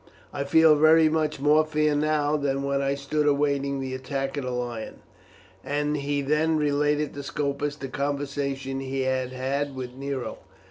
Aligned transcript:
I 0.33 0.45
feel 0.45 0.75
very 0.75 1.09
much 1.09 1.39
more 1.39 1.63
fear 1.63 1.93
now 1.93 2.35
than 2.35 2.63
when 2.63 2.81
I 2.81 2.95
stood 2.95 3.27
awaiting 3.27 3.79
the 3.79 3.93
attack 3.93 4.35
of 4.35 4.45
the 4.45 4.49
lion." 4.49 5.03
And 5.63 5.95
he 5.95 6.23
then 6.23 6.57
related 6.57 7.13
to 7.13 7.21
Scopus 7.21 7.75
the 7.75 7.87
conversation 7.87 8.79
he 8.79 9.01
had 9.01 9.31
had 9.31 9.75
with 9.75 9.93
Nero. 9.93 10.39